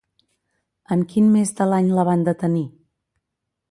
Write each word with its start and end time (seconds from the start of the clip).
En 0.95 1.03
quin 1.13 1.29
mes 1.37 1.53
de 1.61 1.69
l'any 1.73 1.95
la 2.01 2.09
van 2.11 2.27
detenir? 2.31 2.67